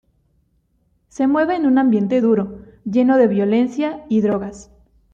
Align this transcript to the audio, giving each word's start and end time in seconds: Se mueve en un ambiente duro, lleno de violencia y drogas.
Se 1.09 1.27
mueve 1.27 1.55
en 1.57 1.67
un 1.67 1.77
ambiente 1.77 2.21
duro, 2.21 2.63
lleno 2.85 3.17
de 3.17 3.27
violencia 3.27 4.03
y 4.09 4.21
drogas. 4.21 4.71